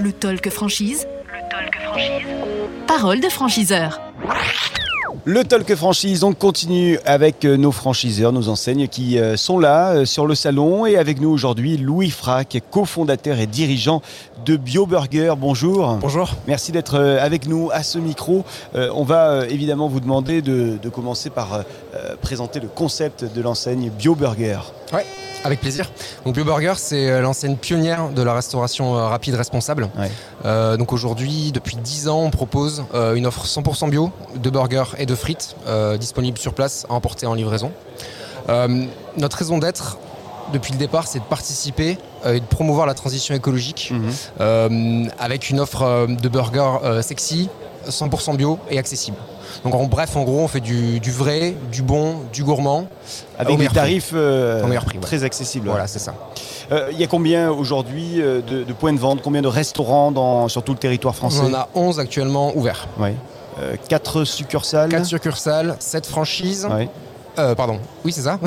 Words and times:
Le 0.00 0.10
talk 0.10 0.48
franchise. 0.48 1.06
Le 1.26 1.50
talk 1.50 1.80
franchise. 1.82 2.26
Parole 2.86 3.20
de 3.20 3.28
franchiseur. 3.28 4.00
Le 5.24 5.44
Talk 5.44 5.72
Franchise, 5.76 6.24
on 6.24 6.32
continue 6.32 6.98
avec 7.04 7.44
euh, 7.44 7.56
nos 7.56 7.70
franchiseurs, 7.70 8.32
nos 8.32 8.48
enseignes 8.48 8.88
qui 8.88 9.20
euh, 9.20 9.36
sont 9.36 9.60
là 9.60 9.92
euh, 9.92 10.04
sur 10.04 10.26
le 10.26 10.34
salon 10.34 10.84
et 10.84 10.96
avec 10.96 11.20
nous 11.20 11.30
aujourd'hui 11.30 11.76
Louis 11.76 12.10
Frac, 12.10 12.60
cofondateur 12.72 13.38
et 13.38 13.46
dirigeant 13.46 14.02
de 14.44 14.56
BioBurger. 14.56 15.34
Bonjour. 15.38 15.98
Bonjour. 16.00 16.34
Merci 16.48 16.72
d'être 16.72 16.98
avec 16.98 17.46
nous 17.46 17.70
à 17.72 17.84
ce 17.84 18.00
micro. 18.00 18.44
On 18.74 19.04
va 19.04 19.46
évidemment 19.48 19.86
vous 19.86 20.00
demander 20.00 20.42
de, 20.42 20.76
commencer 20.88 21.30
par 21.30 21.62
présenter 22.20 22.60
le 22.60 22.68
concept 22.68 23.24
de 23.24 23.42
l'enseigne 23.42 23.90
BioBurger. 23.90 24.60
Ouais. 24.92 25.06
Avec 25.44 25.60
plaisir. 25.60 25.90
Donc 26.24 26.34
BioBurger, 26.34 26.74
c'est 26.76 27.10
euh, 27.10 27.20
l'enseigne 27.20 27.56
pionnière 27.56 28.10
de 28.10 28.22
la 28.22 28.34
restauration 28.34 28.96
euh, 28.96 29.06
rapide 29.06 29.34
responsable. 29.34 29.88
Euh, 30.44 30.76
donc 30.76 30.92
aujourd'hui, 30.92 31.50
depuis 31.52 31.76
10 31.76 32.08
ans, 32.08 32.20
on 32.20 32.30
propose 32.30 32.84
une 33.14 33.26
offre 33.26 33.44
100% 33.46 33.90
bio 33.90 34.10
de 34.36 34.50
burgers 34.50 34.94
et 34.98 35.06
de 35.06 35.14
frites 35.14 35.56
disponibles 35.98 36.38
sur 36.38 36.54
place 36.54 36.86
à 36.88 36.92
emporter 36.92 37.26
en 37.26 37.34
livraison. 37.34 37.72
notre 38.48 39.36
raison 39.36 39.58
d'être, 39.58 39.98
depuis 40.52 40.72
le 40.72 40.78
départ, 40.78 41.06
c'est 41.06 41.20
de 41.20 41.24
participer 41.24 41.98
et 42.26 42.40
de 42.40 42.44
promouvoir 42.44 42.86
la 42.86 42.94
transition 42.94 43.34
écologique 43.34 43.92
mhm. 43.92 45.10
avec 45.18 45.50
une 45.50 45.60
offre 45.60 46.06
de 46.08 46.28
burgers 46.28 47.02
sexy, 47.02 47.48
100% 47.88 48.36
bio 48.36 48.58
et 48.70 48.78
accessible. 48.78 49.16
Donc 49.64 49.74
en 49.74 49.84
bref, 49.84 50.16
en 50.16 50.24
gros, 50.24 50.40
on 50.40 50.48
fait 50.48 50.60
du, 50.60 51.00
vrai, 51.10 51.54
du 51.70 51.82
bon, 51.82 52.16
du 52.32 52.44
gourmand. 52.44 52.86
Avec 53.38 53.58
des 53.58 53.68
tarifs 53.68 54.12
euh, 54.14 54.62
très 55.00 55.24
accessibles. 55.24 55.68
Voilà, 55.68 55.86
c'est 55.86 55.98
ça. 55.98 56.14
Euh, 56.70 56.88
il 56.92 57.00
y 57.00 57.04
a 57.04 57.06
combien 57.06 57.50
aujourd'hui 57.50 58.20
euh, 58.20 58.40
de, 58.40 58.72
points 58.72 58.92
de 58.92 58.98
vente, 58.98 59.20
combien 59.22 59.42
de 59.42 59.48
restaurants 59.48 60.12
dans, 60.12 60.48
sur 60.48 60.62
tout 60.62 60.72
le 60.72 60.78
territoire 60.78 61.14
français? 61.14 61.40
On 61.42 61.50
en 61.50 61.54
a 61.54 61.68
11 61.74 62.00
actuellement 62.00 62.56
ouverts. 62.56 62.88
Oui. 62.98 63.10
4 63.88 64.24
succursales? 64.24 64.90
4 64.90 65.04
succursales, 65.04 65.76
7 65.78 66.06
franchises. 66.06 66.66
Euh, 67.38 67.54
pardon, 67.54 67.78
oui 68.04 68.12
c'est 68.12 68.22
ça. 68.22 68.38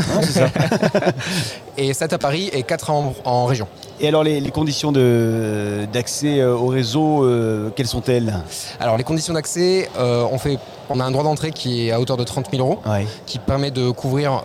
et 1.78 1.92
7 1.92 2.14
à 2.14 2.18
Paris 2.20 2.52
et 2.54 2.62
4 2.62 2.92
en, 3.26 3.46
région. 3.46 3.68
Et 4.00 4.08
alors 4.08 4.24
les, 4.24 4.52
conditions 4.52 4.92
d'accès 4.92 6.40
euh, 6.40 6.56
au 6.56 6.68
réseau, 6.68 7.24
euh, 7.24 7.72
quelles 7.76 7.88
sont-elles? 7.88 8.34
Alors 8.80 8.98
les 8.98 9.04
conditions 9.04 9.34
d'accès, 9.34 9.90
on, 9.98 10.38
fait, 10.38 10.60
on 10.90 11.00
a 11.00 11.04
un 11.04 11.12
droit 11.12 11.24
d'entrée 11.24 11.52
qui 11.52 11.88
est 11.88 11.92
à 11.92 12.00
hauteur 12.00 12.18
de 12.18 12.24
30 12.24 12.52
000 12.52 12.62
euros, 12.62 12.82
qui 13.26 13.40
permet 13.40 13.72
de 13.72 13.90
couvrir 13.90 14.44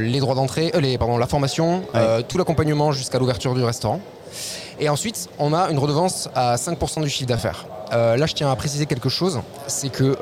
les 0.00 0.18
droits 0.18 0.34
d'entrée, 0.34 0.72
les, 0.80 0.98
pardon, 0.98 1.16
la 1.16 1.26
formation, 1.26 1.82
tout 2.26 2.38
l'accompagnement 2.38 2.90
jusqu'à 2.92 3.18
l'ouverture 3.18 3.54
du 3.54 3.62
restaurant. 3.62 4.00
Et 4.80 4.88
ensuite, 4.88 5.28
on 5.38 5.52
a 5.52 5.70
une 5.70 5.78
redevance 5.78 6.28
à 6.34 6.54
5% 6.56 7.02
du 7.02 7.08
chiffre 7.08 7.28
d'affaires. 7.28 7.66
là, 7.92 8.26
je 8.26 8.34
tiens 8.34 8.50
à 8.50 8.56
préciser 8.56 8.86
quelque 8.86 9.08
chose, 9.08 9.40
c'est 9.68 9.90
que 9.90 10.16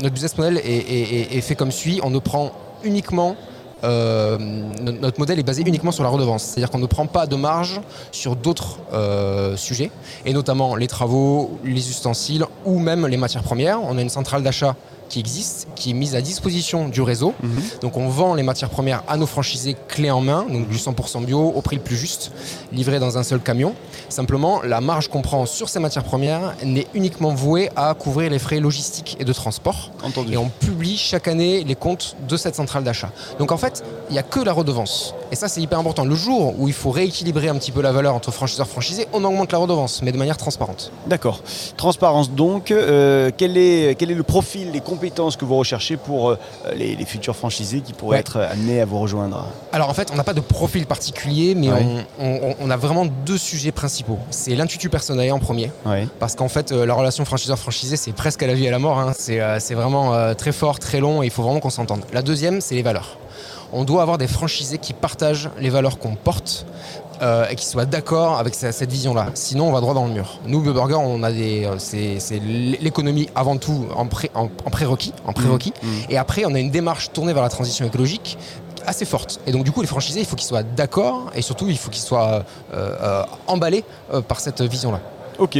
notre 0.00 0.14
business 0.14 0.38
model 0.38 0.58
est, 0.58 1.36
est, 1.36 1.40
fait 1.40 1.56
comme 1.56 1.72
suit. 1.72 2.00
On 2.04 2.10
ne 2.10 2.20
prend 2.20 2.52
uniquement 2.84 3.36
euh, 3.84 4.38
notre 4.80 5.18
modèle 5.18 5.38
est 5.38 5.44
basé 5.44 5.62
uniquement 5.66 5.90
sur 5.90 6.04
la 6.04 6.08
redevance, 6.08 6.44
c'est-à-dire 6.44 6.70
qu'on 6.70 6.78
ne 6.78 6.86
prend 6.86 7.06
pas 7.06 7.26
de 7.26 7.34
marge 7.34 7.80
sur 8.12 8.36
d'autres 8.36 8.78
euh, 8.92 9.56
sujets, 9.56 9.90
et 10.24 10.32
notamment 10.32 10.76
les 10.76 10.86
travaux, 10.86 11.58
les 11.64 11.90
ustensiles 11.90 12.44
ou 12.64 12.78
même 12.78 13.06
les 13.06 13.16
matières 13.16 13.42
premières. 13.42 13.82
On 13.82 13.98
a 13.98 14.02
une 14.02 14.08
centrale 14.08 14.42
d'achat 14.42 14.76
qui 15.12 15.20
existe, 15.20 15.68
qui 15.76 15.90
est 15.90 15.92
mise 15.92 16.14
à 16.16 16.22
disposition 16.22 16.88
du 16.88 17.02
réseau. 17.02 17.34
Mhm. 17.42 17.62
Donc 17.82 17.98
on 17.98 18.08
vend 18.08 18.34
les 18.34 18.42
matières 18.42 18.70
premières 18.70 19.02
à 19.06 19.18
nos 19.18 19.26
franchisés 19.26 19.76
clés 19.88 20.10
en 20.10 20.22
main, 20.22 20.46
donc 20.50 20.68
du 20.68 20.78
100% 20.78 21.24
bio 21.24 21.52
au 21.54 21.60
prix 21.60 21.76
le 21.76 21.82
plus 21.82 21.96
juste, 21.96 22.32
livré 22.72 22.98
dans 22.98 23.18
un 23.18 23.22
seul 23.22 23.40
camion. 23.40 23.74
Simplement, 24.08 24.62
la 24.62 24.80
marge 24.80 25.08
qu'on 25.08 25.20
prend 25.20 25.44
sur 25.44 25.68
ces 25.68 25.80
matières 25.80 26.04
premières 26.04 26.54
n'est 26.64 26.86
uniquement 26.94 27.34
vouée 27.34 27.68
à 27.76 27.92
couvrir 27.92 28.30
les 28.30 28.38
frais 28.38 28.58
logistiques 28.58 29.16
et 29.20 29.24
de 29.24 29.32
transport. 29.34 29.90
Et 30.30 30.36
on 30.38 30.48
publie 30.48 30.96
chaque 30.96 31.28
année 31.28 31.62
les 31.62 31.74
comptes 31.74 32.16
de 32.26 32.36
cette 32.38 32.54
centrale 32.54 32.82
d'achat. 32.82 33.10
Donc 33.38 33.52
en 33.52 33.58
fait, 33.58 33.84
il 34.08 34.14
n'y 34.14 34.18
a 34.18 34.22
que 34.22 34.40
la 34.40 34.52
redevance. 34.52 35.14
Et 35.32 35.34
ça, 35.34 35.48
c'est 35.48 35.62
hyper 35.62 35.78
important. 35.78 36.04
Le 36.04 36.14
jour 36.14 36.52
où 36.58 36.68
il 36.68 36.74
faut 36.74 36.90
rééquilibrer 36.90 37.48
un 37.48 37.54
petit 37.54 37.72
peu 37.72 37.80
la 37.80 37.90
valeur 37.90 38.14
entre 38.14 38.30
franchiseurs 38.30 38.66
et 38.66 38.70
franchisés, 38.70 39.08
on 39.14 39.24
augmente 39.24 39.50
la 39.50 39.56
redevance, 39.56 40.02
mais 40.02 40.12
de 40.12 40.18
manière 40.18 40.36
transparente. 40.36 40.92
D'accord. 41.06 41.40
Transparence 41.78 42.30
donc. 42.30 42.70
Euh, 42.70 43.30
quel, 43.34 43.56
est, 43.56 43.98
quel 43.98 44.10
est 44.10 44.14
le 44.14 44.24
profil, 44.24 44.70
les 44.72 44.82
compétences 44.82 45.38
que 45.38 45.46
vous 45.46 45.56
recherchez 45.56 45.96
pour 45.96 46.28
euh, 46.28 46.36
les, 46.76 47.02
futurs 47.06 47.34
franchisés 47.34 47.80
qui 47.80 47.94
pourraient 47.94 48.18
être 48.18 48.40
amenés 48.40 48.82
à 48.82 48.84
vous 48.84 48.98
rejoindre? 48.98 49.46
Alors 49.72 49.88
en 49.88 49.94
fait, 49.94 50.10
on 50.12 50.16
n'a 50.16 50.24
pas 50.24 50.34
de 50.34 50.40
profil 50.42 50.84
particulier, 50.84 51.54
mais 51.54 51.70
on, 52.18 52.70
a 52.70 52.76
vraiment 52.76 53.06
deux 53.06 53.38
sujets 53.38 53.72
principaux. 53.72 54.18
C'est 54.28 54.54
l'intuitu 54.54 54.90
personnel 54.90 55.32
en 55.32 55.38
premier, 55.38 55.70
parce 56.18 56.36
qu'en 56.36 56.48
fait, 56.48 56.72
euh, 56.72 56.84
la 56.84 56.92
relation 56.92 57.24
franchiseur-franchisé, 57.24 57.96
c'est 57.96 58.12
presque 58.12 58.42
à 58.42 58.46
la 58.46 58.52
vie 58.52 58.66
et 58.66 58.68
à 58.68 58.72
la 58.72 58.78
mort. 58.78 58.98
Hein. 58.98 59.14
Euh, 59.30 59.56
c'est 59.60 59.74
vraiment 59.74 60.34
très 60.34 60.52
fort, 60.52 60.78
très 60.78 61.00
long, 61.00 61.22
et 61.22 61.26
il 61.26 61.32
faut 61.32 61.42
vraiment 61.42 61.60
qu'on 61.60 61.70
s'entende. 61.70 62.02
La 62.12 62.20
deuxième, 62.20 62.60
c'est 62.60 62.74
les 62.74 62.82
valeurs 62.82 63.16
on 63.72 63.84
doit 63.84 64.02
avoir 64.02 64.18
des 64.18 64.26
franchisés 64.26 64.78
qui 64.78 64.92
partagent 64.92 65.50
les 65.58 65.70
valeurs 65.70 65.98
qu'on 65.98 66.14
porte 66.14 66.66
euh, 67.22 67.46
et 67.48 67.54
qui 67.54 67.66
soient 67.66 67.86
d'accord 67.86 68.38
avec 68.38 68.54
cette 68.54 68.90
vision-là. 68.90 69.26
Sinon, 69.34 69.68
on 69.68 69.72
va 69.72 69.80
droit 69.80 69.94
dans 69.94 70.06
le 70.06 70.12
mur. 70.12 70.40
Nous, 70.46 70.60
Burger, 70.60 70.96
on 70.96 71.22
a 71.22 71.30
des, 71.30 71.64
euh, 71.64 71.76
c'est 71.78 72.40
l'économie 72.40 73.28
avant 73.34 73.56
tout 73.56 73.86
en, 73.94 74.06
prérequis, 74.06 75.12
en 75.24 75.32
prérequis. 75.32 75.72
Mmh, 75.82 75.86
mmh. 75.86 75.90
Et 76.10 76.18
après, 76.18 76.44
on 76.44 76.54
a 76.54 76.58
une 76.58 76.70
démarche 76.70 77.12
tournée 77.12 77.32
vers 77.32 77.42
la 77.42 77.48
transition 77.48 77.86
écologique 77.86 78.38
assez 78.84 79.04
forte. 79.04 79.40
Et 79.46 79.52
donc 79.52 79.62
du 79.62 79.70
coup, 79.70 79.80
les 79.80 79.86
franchisés, 79.86 80.20
il 80.20 80.26
faut 80.26 80.34
qu'ils 80.34 80.48
soient 80.48 80.64
d'accord 80.64 81.30
et 81.36 81.42
surtout, 81.42 81.68
il 81.68 81.78
faut 81.78 81.90
qu'ils 81.90 82.02
soient 82.02 82.44
euh, 82.74 83.22
emballés 83.46 83.84
par 84.26 84.40
cette 84.40 84.60
vision-là. 84.60 85.00
Ok. 85.38 85.58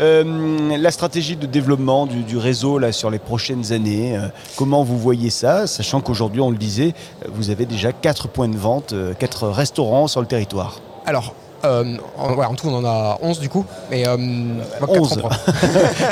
Euh, 0.00 0.76
la 0.76 0.90
stratégie 0.90 1.36
de 1.36 1.46
développement 1.46 2.06
du, 2.06 2.36
réseau 2.36 2.78
là, 2.78 2.92
sur 2.92 3.10
les 3.10 3.18
prochaines 3.18 3.72
années, 3.72 4.16
euh, 4.16 4.28
comment 4.56 4.84
vous 4.84 4.98
voyez 4.98 5.30
ça, 5.30 5.66
sachant 5.66 6.00
qu'aujourd'hui, 6.00 6.40
on 6.40 6.50
le 6.50 6.56
disait, 6.56 6.94
vous 7.28 7.50
avez 7.50 7.66
déjà 7.66 7.92
4 7.92 8.28
points 8.28 8.48
de 8.48 8.56
vente, 8.56 8.94
4 9.18 9.44
euh, 9.44 9.50
restaurants 9.50 10.08
sur 10.08 10.20
le 10.20 10.26
territoire? 10.26 10.80
Alors, 11.06 11.34
euh, 11.64 11.96
en, 12.16 12.54
tout, 12.54 12.68
on 12.68 12.74
en 12.74 12.84
a 12.84 13.18
11 13.22 13.38
du 13.40 13.48
coup. 13.48 13.64
Mais, 13.90 14.04
11. 14.08 15.22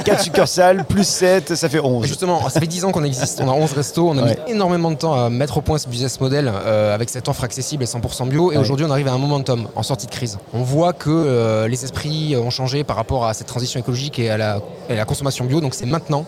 4 0.04 0.20
succursales, 0.22 0.84
plus 0.84 1.06
7, 1.06 1.54
ça 1.54 1.68
fait 1.68 1.80
11. 1.80 2.06
justement, 2.06 2.48
ça 2.48 2.60
fait 2.60 2.66
10 2.66 2.84
ans 2.84 2.92
qu'on 2.92 3.04
existe. 3.04 3.40
On 3.42 3.48
a 3.48 3.52
11 3.52 3.72
restos. 3.72 4.08
On 4.08 4.18
a 4.18 4.22
mis 4.22 4.34
énormément 4.48 4.90
de 4.90 4.96
temps 4.96 5.14
à 5.14 5.30
mettre 5.30 5.58
au 5.58 5.60
point 5.60 5.78
ce 5.78 5.88
business 5.88 6.20
model 6.20 6.50
euh, 6.52 6.94
avec 6.94 7.10
cette 7.10 7.28
offre 7.28 7.44
accessible 7.44 7.82
et 7.82 7.86
100% 7.86 8.28
bio. 8.28 8.52
Et 8.52 8.56
aujourd'hui, 8.56 8.86
on 8.86 8.90
arrive 8.90 9.08
à 9.08 9.12
un 9.12 9.18
momentum 9.18 9.68
en 9.74 9.82
sortie 9.82 10.06
de 10.06 10.12
crise. 10.12 10.38
On 10.54 10.62
voit 10.62 10.92
que 10.92 11.10
euh, 11.10 11.68
les 11.68 11.84
esprits 11.84 12.36
ont 12.36 12.50
changé 12.50 12.84
par 12.84 12.96
rapport 12.96 13.26
à 13.26 13.34
cette 13.34 13.46
transition 13.46 13.80
écologique 13.80 14.18
et 14.18 14.30
à 14.30 14.36
la, 14.36 14.60
à 14.88 14.94
la 14.94 15.04
consommation 15.04 15.44
bio. 15.44 15.60
Donc 15.60 15.74
c'est 15.74 15.86
maintenant 15.86 16.26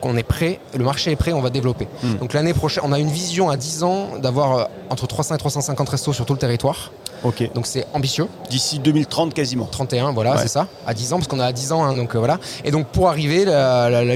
qu'on 0.00 0.16
est 0.16 0.22
prêt, 0.22 0.58
le 0.76 0.84
marché 0.84 1.12
est 1.12 1.16
prêt, 1.16 1.32
on 1.32 1.40
va 1.40 1.50
développer. 1.50 1.86
Hmm. 2.02 2.16
Donc 2.16 2.32
l'année 2.32 2.54
prochaine, 2.54 2.82
on 2.86 2.92
a 2.92 2.98
une 2.98 3.10
vision 3.10 3.50
à 3.50 3.56
10 3.56 3.82
ans 3.82 4.08
d'avoir 4.20 4.56
euh, 4.56 4.64
entre 4.88 5.06
300 5.06 5.34
et 5.34 5.38
350 5.38 5.88
restos 5.88 6.12
sur 6.12 6.26
tout 6.26 6.32
le 6.32 6.38
territoire. 6.38 6.90
Ok. 7.24 7.50
Donc 7.54 7.66
c'est 7.66 7.86
ambitieux. 7.92 8.26
D'ici 8.50 8.78
2030 8.78 9.34
quasiment. 9.34 9.66
31, 9.66 10.12
voilà, 10.12 10.38
c'est 10.38 10.48
ça. 10.48 10.66
À 10.86 10.94
10 10.94 11.12
ans, 11.12 11.16
parce 11.16 11.28
qu'on 11.28 11.40
a 11.40 11.46
à 11.46 11.52
10 11.52 11.72
ans, 11.72 11.84
hein, 11.84 11.94
donc 11.94 12.14
euh, 12.14 12.18
voilà. 12.18 12.38
Et 12.64 12.70
donc 12.70 12.86
pour 12.88 13.08
arriver, 13.08 13.44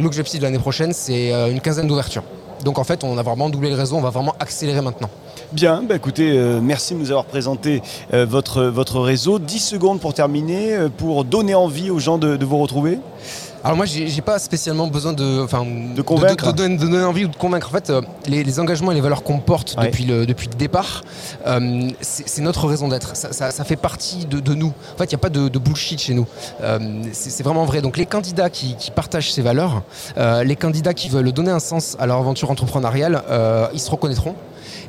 l'objectif 0.00 0.40
de 0.40 0.44
l'année 0.44 0.58
prochaine, 0.58 0.92
c'est 0.92 1.32
euh, 1.32 1.50
une 1.50 1.60
quinzaine 1.60 1.86
d'ouvertures. 1.86 2.24
Donc 2.64 2.78
en 2.78 2.84
fait, 2.84 3.04
on 3.04 3.18
a 3.18 3.22
vraiment 3.22 3.50
doublé 3.50 3.68
le 3.68 3.76
réseau, 3.76 3.96
on 3.96 4.00
va 4.00 4.10
vraiment 4.10 4.34
accélérer 4.40 4.80
maintenant. 4.80 5.10
Bien, 5.52 5.82
bah 5.86 5.96
écoutez, 5.96 6.32
merci 6.62 6.94
de 6.94 6.98
nous 6.98 7.10
avoir 7.10 7.26
présenté 7.26 7.82
votre, 8.10 8.64
votre 8.64 9.00
réseau. 9.00 9.38
10 9.38 9.58
secondes 9.58 10.00
pour 10.00 10.14
terminer, 10.14 10.88
pour 10.96 11.24
donner 11.24 11.54
envie 11.54 11.90
aux 11.90 11.98
gens 11.98 12.16
de 12.16 12.42
vous 12.42 12.58
retrouver. 12.58 12.98
Alors 13.64 13.78
moi, 13.78 13.86
j'ai 13.86 14.20
pas 14.20 14.38
spécialement 14.38 14.88
besoin 14.88 15.14
de, 15.14 15.40
enfin, 15.42 15.64
de 15.64 16.02
convaincre, 16.02 16.52
de, 16.52 16.76
donner 16.76 17.02
envie 17.02 17.24
ou 17.24 17.28
de 17.28 17.36
convaincre. 17.36 17.68
En 17.68 17.72
fait, 17.72 17.88
euh, 17.88 18.02
les, 18.26 18.60
engagements 18.60 18.92
et 18.92 18.94
les 18.94 19.00
valeurs 19.00 19.22
qu'on 19.22 19.38
porte 19.38 19.76
depuis 19.82 20.04
le 20.04 20.26
depuis 20.26 20.48
le 20.48 20.54
départ, 20.54 21.02
euh, 21.46 21.88
c'est 22.02 22.42
notre 22.42 22.66
raison 22.66 22.88
d'être. 22.88 23.16
Ça, 23.16 23.64
fait 23.64 23.76
partie 23.76 24.26
de, 24.26 24.54
nous. 24.54 24.74
En 24.94 24.98
fait, 24.98 25.04
il 25.04 25.14
n'y 25.14 25.14
a 25.14 25.18
pas 25.18 25.30
de, 25.30 25.58
bullshit 25.58 25.98
chez 25.98 26.12
nous. 26.12 26.26
Euh, 26.62 26.78
c'est 27.12 27.42
vraiment 27.42 27.64
vrai. 27.64 27.80
Donc 27.80 27.96
les 27.96 28.04
candidats 28.04 28.50
qui, 28.50 28.76
partagent 28.94 29.32
ces 29.32 29.40
valeurs, 29.40 29.82
les 30.16 30.56
candidats 30.56 30.92
qui 30.92 31.08
veulent 31.08 31.32
donner 31.32 31.50
un 31.50 31.58
sens 31.58 31.96
à 31.98 32.04
leur 32.06 32.18
aventure 32.18 32.50
entrepreneuriale, 32.50 33.22
ils 33.72 33.80
se 33.80 33.90
reconnaîtront. 33.90 34.34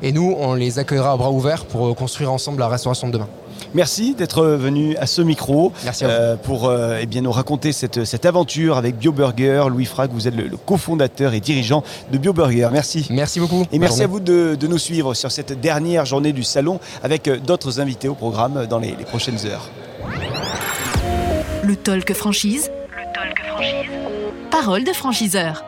Et 0.01 0.12
nous, 0.12 0.36
on 0.38 0.54
les 0.54 0.80
accueillera 0.80 1.13
à 1.13 1.18
bras 1.18 1.31
ouverts 1.31 1.63
pour 1.63 1.95
construire 1.95 2.31
ensemble 2.33 2.60
la 2.60 2.68
restauration 2.68 3.07
de 3.07 3.13
demain. 3.13 3.30
Merci 3.75 4.16
d'être 4.16 4.45
venu 4.45 4.95
à 4.95 5.06
ce 5.06 5.22
micro 5.22 5.74
euh, 6.01 6.38
pour 6.38 6.69
euh, 6.69 7.00
eh 7.01 7.06
bien, 7.06 7.22
nous 7.22 7.31
raconter 7.33 7.74
cette, 7.74 8.25
aventure 8.25 8.77
avec 8.77 8.98
BioBurger. 8.98 9.66
Louis 9.69 9.83
Frag, 9.83 10.12
vous 10.13 10.30
êtes 10.30 10.36
le, 10.36 10.50
cofondateur 10.56 11.33
et 11.33 11.42
dirigeant 11.42 11.83
de 12.10 12.18
BioBurger. 12.18 12.69
Merci. 12.72 13.06
Merci 13.10 13.42
beaucoup. 13.42 13.66
Et 13.74 13.80
merci 13.80 14.01
à 14.01 14.07
vous 14.07 14.22
de, 14.22 14.57
nous 14.66 14.77
suivre 14.77 15.13
sur 15.13 15.30
cette 15.30 15.60
dernière 15.60 16.06
journée 16.06 16.31
du 16.31 16.44
salon 16.44 16.80
avec 17.04 17.27
euh, 17.27 17.38
d'autres 17.38 17.81
invités 17.81 18.07
au 18.07 18.16
programme 18.16 18.66
dans 18.66 18.80
les, 18.80 18.94
prochaines 18.94 19.45
heures. 19.45 19.69
Le 21.62 21.75
Talk 21.75 22.13
Franchise. 22.13 22.71
Le 22.95 23.13
Talk 23.13 23.45
Franchise. 23.45 23.92
Parole 24.51 24.86
de 24.86 24.94
franchiseur. 24.94 25.66